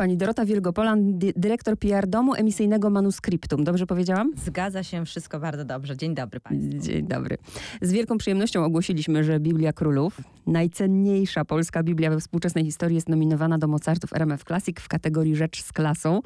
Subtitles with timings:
[0.00, 3.64] pani Dorota Wielgopolan, dy dyrektor PR Domu Emisyjnego Manuscriptum.
[3.64, 4.32] Dobrze powiedziałam?
[4.36, 5.96] Zgadza się, wszystko bardzo dobrze.
[5.96, 6.78] Dzień dobry Państwu.
[6.78, 7.38] Dzień dobry.
[7.82, 13.58] Z wielką przyjemnością ogłosiliśmy, że Biblia Królów, najcenniejsza polska Biblia we współczesnej historii, jest nominowana
[13.58, 16.20] do Mozartów RMF Classic w kategorii Rzecz z klasą.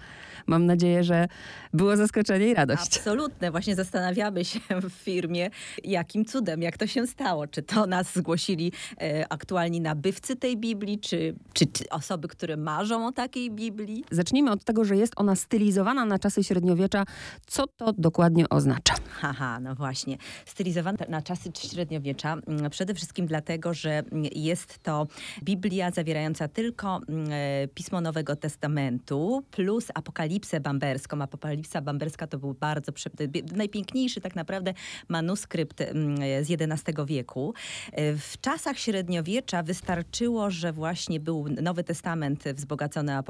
[0.47, 1.29] Mam nadzieję, że
[1.73, 2.97] było zaskoczenie i radość.
[2.97, 3.51] Absolutne.
[3.51, 4.61] Właśnie zastanawiamy się
[4.91, 5.51] w firmie,
[5.85, 7.47] jakim cudem, jak to się stało.
[7.47, 13.07] Czy to nas zgłosili e, aktualni nabywcy tej Biblii, czy, czy, czy osoby, które marzą
[13.07, 13.64] o takiej Biblii?
[14.11, 17.05] Zacznijmy od tego, że jest ona stylizowana na czasy średniowiecza.
[17.47, 18.95] Co to dokładnie oznacza?
[19.11, 20.17] Haha, no właśnie.
[20.47, 22.33] Stylizowana na czasy średniowiecza.
[22.47, 24.03] mm, Przede wszystkim dlatego, że
[24.35, 25.07] jest to
[25.43, 31.23] Biblia zawierająca tylko mm, e, Pismo Nowego Testamentu plus Apokalipsę Bamberską.
[31.23, 32.93] Apokalipsa Bamberska to był bardzo
[33.29, 34.75] bie- najpiękniejszy tak naprawdę
[35.09, 37.55] manuskrypt mm, z XI wieku.
[37.93, 43.23] E, W czasach średniowiecza wystarczyło, że właśnie był Nowy Testament wzbogacony o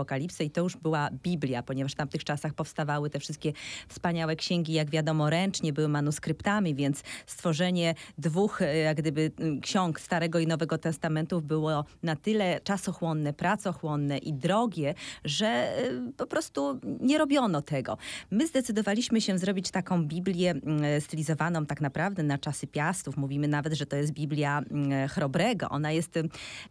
[0.44, 3.52] I to już była Biblia, ponieważ w tamtych czasach powstawały te wszystkie
[3.88, 9.30] wspaniałe księgi, jak wiadomo, ręcznie były manuskryptami, więc stworzenie dwóch e, jak gdyby
[9.62, 16.26] ksiąg Starego i Nowego Testamentów było na tyle czasochłonne, pracochłonne i drogie, że e, po
[16.26, 17.98] prostu nie robiono tego.
[18.30, 20.62] My zdecydowaliśmy się zrobić taką Biblię m,
[21.00, 23.16] stylizowaną tak naprawdę na czasy piastów.
[23.16, 24.62] Mówimy nawet, że to jest Biblia
[25.08, 25.68] Chrobrego.
[25.68, 26.18] Ona jest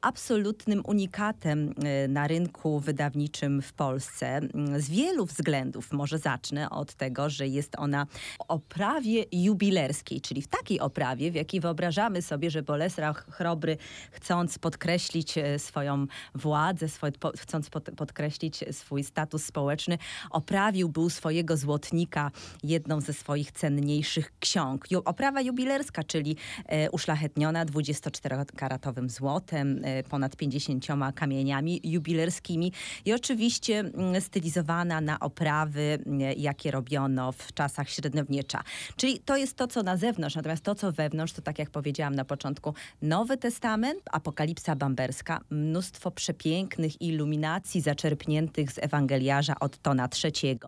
[0.01, 4.49] absolutnym unikatem e, na rynku wydawniczym w Polsce m,
[4.81, 5.91] z wielu względów.
[5.91, 8.07] Może zacznę od tego, że jest ona
[8.47, 13.77] oprawie jubilerskiej, czyli w takiej oprawie, w jakiej wyobrażamy sobie, że Bolesław Chrobry,
[14.11, 19.97] chcąc podkreślić e, swoją władzę, swoje, po, chcąc pod, podkreślić swój status społeczny,
[20.29, 22.31] oprawił był swojego złotnika
[22.63, 24.91] jedną ze swoich cenniejszych ksiąg.
[24.91, 32.71] Ju, oprawa jubilerska, czyli e, uszlachetniona 24-karatowym złotem, e, ponad 50 kamieniami jubilerskimi
[33.05, 38.63] i oczywiście mm, stylizowana na oprawy, mm, jakie robiono w czasach średniowiecza.
[38.95, 42.15] Czyli to jest to, co na zewnątrz, natomiast to, co wewnątrz, to tak jak powiedziałam
[42.15, 50.59] na początku, Nowy Testament, Apokalipsa Bamberska, mnóstwo przepięknych iluminacji zaczerpniętych z Ewangeliarza od Tona III.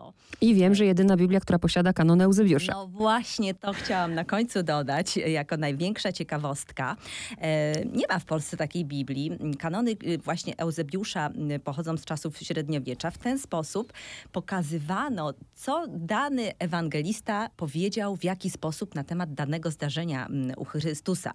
[0.42, 2.74] I wiem, że jedyna Biblia, która posiada kanon Eusebiusza.
[2.74, 6.96] No właśnie to chciałam na końcu dodać, jako największa ciekawostka.
[7.42, 9.32] E, Nie ma w Polsce takiej Biblii.
[9.60, 13.12] Kanony y, właśnie Eusebiusza y, pochodzą z czasów średniowiecza.
[13.12, 13.94] W ten sposób
[14.32, 21.34] pokazywano, co dany ewangelista powiedział, w jaki sposób na temat danego zdarzenia mm, u Chrystusa.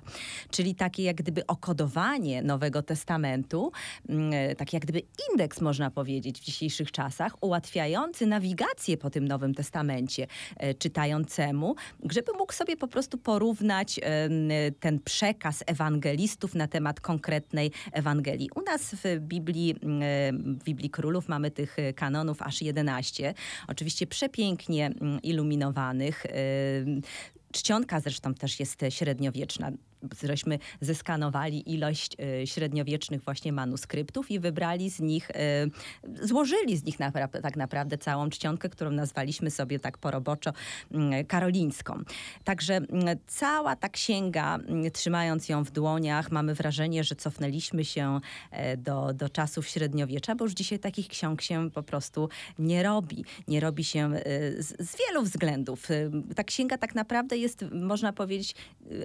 [0.50, 3.72] Czyli takie jak gdyby okodowanie Nowego Testamentu,
[4.09, 9.54] mm, taki jak gdyby indeks można powiedzieć w dzisiejszych czasach, ułatwiający nawigację po tym Nowym
[9.54, 11.75] Testamencie e, czytającemu,
[12.10, 14.48] żeby mógł sobie po prostu porównać em,
[14.81, 18.50] ten przekaz ewangelistów na temat konkretnej Ewangelii.
[18.54, 23.34] U nas w Biblii, em, w Biblii Królów mamy tych e, kanonów aż 11.
[23.69, 26.27] Oczywiście przepięknie mm, iluminowanych.
[27.53, 29.71] Czcionka zresztą też jest średniowieczna.
[30.22, 35.66] Żeśmy zeskanowali ilość e, średniowiecznych właśnie manuskryptów i wybrali z nich, e,
[36.22, 36.97] złożyli z nich
[37.43, 40.53] tak naprawdę całą czcionkę, którą nazwaliśmy sobie tak poroboczo
[40.93, 42.03] mm, karolińską.
[42.44, 48.21] Także mm, cała ta księga, mm, trzymając ją w dłoniach, mamy wrażenie, że cofnęliśmy się
[48.50, 52.28] e, do, do czasów średniowiecza, bo już dzisiaj takich ksiąg się po prostu
[52.59, 53.25] nie robi.
[53.49, 54.10] Nie robi się
[54.59, 55.89] z, z wielu względów.
[56.37, 58.55] Ta księga tak naprawdę jest, można powiedzieć,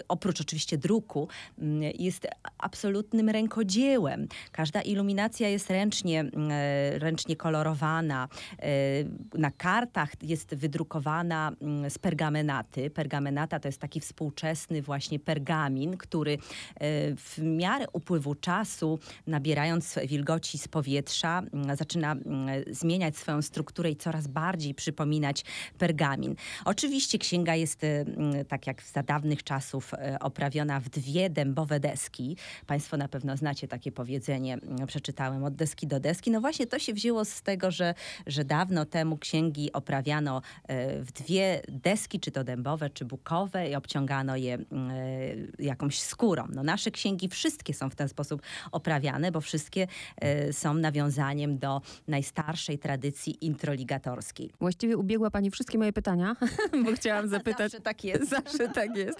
[0.07, 1.28] oprócz oczywiście druku,
[1.59, 4.28] mm, jest absolutnym rękodziełem.
[4.51, 8.28] Każda iluminacja jest ręcznie, mm, e, ręcznie kolorowana.
[8.59, 8.68] E,
[9.38, 12.90] Na kartach jest wydrukowana mm, z pergamenaty.
[12.90, 16.38] Pergamenata to jest taki współczesny właśnie pergamin, który e,
[17.16, 21.44] w miarę upływu czasu, nabierając wilgoci z powietrza,
[21.78, 22.16] zaczyna
[22.72, 25.46] zmieniać swoją strukturę i coraz bardziej przypominać
[25.78, 26.35] pergamin.
[26.66, 27.81] Oczywiście księga jest,
[28.47, 30.19] tak jak za dawnych czasów, e,
[30.79, 32.37] w dwie dębowe deski.
[32.67, 36.31] Państwo na pewno znacie takie powiedzenie, mm, przeczytałem od deski do deski.
[36.31, 37.93] No właśnie to się wzięło z tego, że,
[38.27, 43.75] że dawno temu księgi oprawiano e, w dwie deski, czy to dębowe, czy bukowe i
[43.75, 46.47] obciągano je mm, e, jakąś skórą.
[46.49, 49.87] No nasze księgi wszystkie są w ten sposób oprawiane, bo wszystkie
[50.17, 54.51] e, są nawiązaniem do najstarszej tradycji introligatorskiej.
[54.59, 56.35] Właściwie ubiegła pani wszystkie moje pytania,
[56.85, 57.71] bo chciałam zapytać.
[57.71, 58.29] Zawsze tak jest.
[58.29, 59.19] Zawsze tak jest.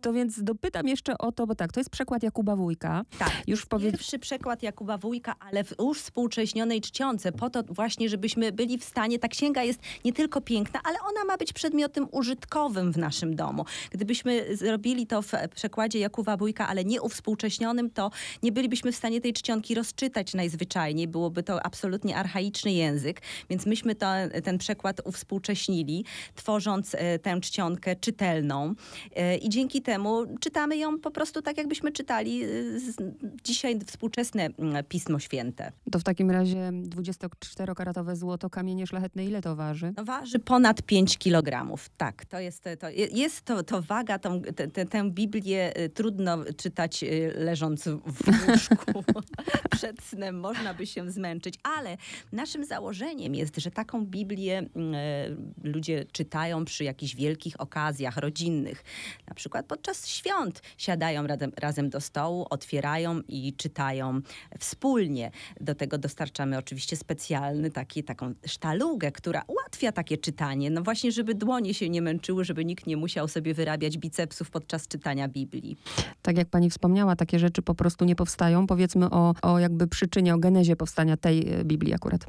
[0.00, 3.04] To więc dopytam zapytam jeszcze o to, bo tak, to jest przekład Jakuba Wójka.
[3.18, 8.08] Tak, Już już powie- pierwszy przekład Jakuba Wójka, ale w uwspółcześnionej czcionce, po to właśnie,
[8.08, 12.08] żebyśmy byli w stanie, ta księga jest nie tylko piękna, ale ona ma być przedmiotem
[12.12, 13.64] użytkowym w naszym domu.
[13.90, 18.10] Gdybyśmy zrobili to w przekładzie Jakuba Wójka, ale nie uwspółcześnionym, to
[18.42, 23.94] nie bylibyśmy w stanie tej czcionki rozczytać najzwyczajniej, byłoby to absolutnie archaiczny język, więc myśmy
[23.94, 24.06] to,
[24.44, 26.04] ten przekład uwspółcześnili,
[26.34, 28.74] tworząc e, tę czcionkę czytelną
[29.16, 32.46] E, i dzięki temu czytamy ją po prostu tak, jakbyśmy czytali
[32.78, 32.96] z,
[33.44, 35.72] dzisiaj współczesne mm, Pismo Święte.
[35.92, 39.92] To w takim razie 24-karatowe złoto, kamienie szlachetne, ile to waży?
[39.96, 41.76] No, waży ponad 5 kg.
[41.96, 46.38] Tak, to jest to, jest to, to waga, tą, te, te, tę Biblię y, trudno
[46.56, 49.04] czytać y, leżąc w łóżku
[49.76, 50.40] przed snem.
[50.40, 51.96] Można by się zmęczyć, ale
[52.32, 58.84] naszym założeniem jest, że taką Biblię y, ludzie czytają przy jakichś wielkich okazjach rodzinnych.
[59.28, 64.20] Na przykład podczas świąt siadają razem, razem do stołu, otwierają i czytają
[64.58, 65.30] wspólnie.
[65.60, 70.70] Do tego dostarczamy oczywiście specjalny taki, taką sztalugę, która ułatwia takie czytanie.
[70.70, 74.88] No właśnie, żeby dłonie się nie męczyły, żeby nikt nie musiał sobie wyrabiać bicepsów podczas
[74.88, 75.76] czytania Biblii.
[76.22, 78.66] Tak jak pani wspomniała, takie rzeczy po prostu nie powstają.
[78.66, 82.26] Powiedzmy o, o jakby przyczynie, o genezie powstania tej e, Biblii akurat.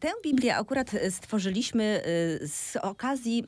[0.00, 3.44] Tę Biblię akurat e, stworzyliśmy e, z okazji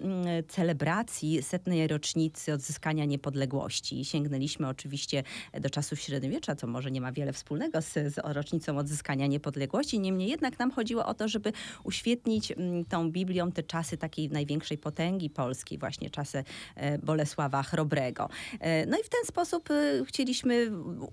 [0.49, 4.04] celebracji setnej rocznicy odzyskania niepodległości.
[4.05, 5.23] Sięgnęliśmy oczywiście
[5.61, 10.01] do czasów średniowiecza, co może nie ma wiele wspólnego z, z rocznicą odzyskania niepodległości.
[10.01, 11.53] Niemniej jednak nam chodziło o to, żeby
[11.85, 16.45] uświetnić mm, tą Biblią te czasy takiej największej potęgi polskiej, właśnie czasy
[16.77, 18.29] e, Bolesława Chrobrego.
[18.61, 20.71] E, No i w ten sposób e, chcieliśmy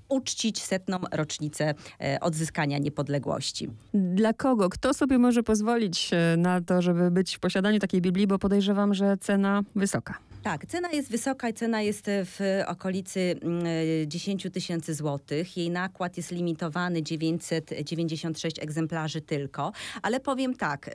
[0.09, 1.73] uczcić setną rocznicę
[2.21, 3.69] odzyskania niepodległości.
[3.93, 4.69] Dla kogo?
[4.69, 8.27] Kto sobie może pozwolić na to, żeby być w posiadaniu takiej Biblii?
[8.27, 10.30] Bo podejrzewam, że cena wysoka.
[10.43, 13.65] Tak, cena jest wysoka i cena jest e, w okolicy mm,
[14.03, 15.57] e, 10 tysięcy złotych.
[15.57, 19.71] Jej nakład jest limitowany 996 egzemplarzy tylko,
[20.01, 20.91] ale powiem tak, e,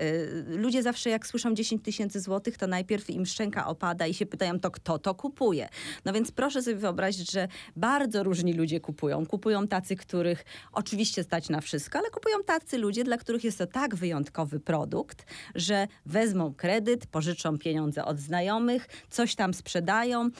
[0.57, 4.61] ludzie zawsze jak słyszą 10 tysięcy złotych, to najpierw im szczęka opada i się pytają,
[4.61, 5.69] to kto to kupuje?
[6.05, 9.27] No więc proszę sobie wyobrazić, że bardzo różni ludzie kupują.
[9.27, 13.67] Kupują tacy, których oczywiście stać na wszystko, ale kupują tacy ludzie, dla których jest to
[13.67, 20.31] tak wyjątkowy produkt, że wezmą kredyt, pożyczą pieniądze od znajomych, coś tam sprzedają,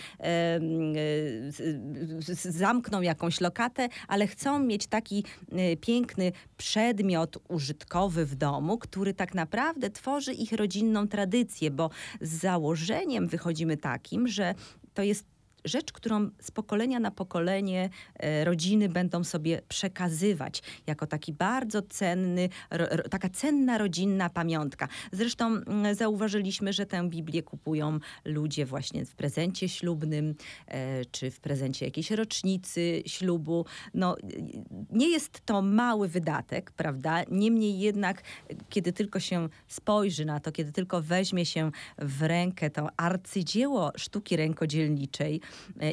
[2.43, 9.35] zamkną jakąś lokatę, ale chcą mieć taki e, piękny przedmiot użytkowy w domu, który tak
[9.35, 11.91] naprawdę tworzy ich rodzinną tradycję, bo
[12.21, 14.55] z założeniem wychodzimy takim, że
[14.95, 15.36] to jest
[15.69, 22.49] rzecz, którą z pokolenia na pokolenie e, rodziny będą sobie przekazywać jako taki bardzo cenny,
[23.11, 24.89] taka cenna rodzinna pamiątka.
[25.13, 30.35] Zresztą mm, zauważyliśmy, że tę Biblię kupują ludzie właśnie w prezencie ślubnym,
[30.67, 33.65] e, czy w prezencie jakiejś rocznicy ślubu.
[33.95, 34.17] No,
[34.91, 37.23] nie jest to mały wydatek, prawda?
[37.31, 38.23] Niemniej jednak,
[38.69, 44.37] kiedy tylko się spojrzy na to, kiedy tylko weźmie się w rękę to arcydzieło sztuki
[44.37, 45.41] rękodzielniczej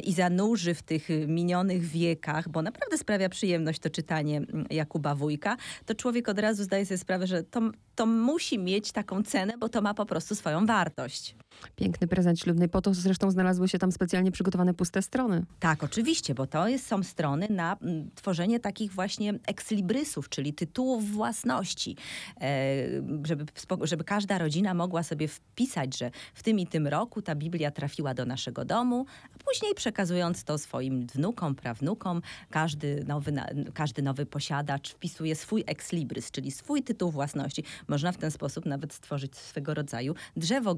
[0.04, 5.56] i zanurzy w tych minionych wiekach, bo naprawdę sprawia przyjemność to czytanie mm, Jakuba Wójka,
[5.86, 9.68] to człowiek od razu zdaje sobie sprawę, że to, to musi mieć taką cenę, bo
[9.68, 11.36] to ma po prostu swoją wartość.
[11.76, 12.68] Piękny prezent ślubny.
[12.68, 15.44] Po to zresztą znalazły się tam specjalnie przygotowane puste strony.
[15.60, 21.10] Tak, oczywiście, bo to jest, są strony na mm, tworzenie takich właśnie ekslibrisów, czyli tytułów
[21.10, 21.96] własności,
[22.40, 22.86] e,
[23.24, 23.44] żeby,
[23.82, 28.14] żeby każda rodzina mogła sobie wpisać, że w tym i tym roku ta Biblia trafiła
[28.14, 33.32] do naszego domu, a później przekazując to swoim wnukom, prawnukom, każdy nowy,
[33.74, 37.64] każdy nowy posiadacz wpisuje swój ekslibris, czyli swój tytuł własności.
[37.88, 40.72] Można w ten sposób nawet stworzyć swego rodzaju drzewo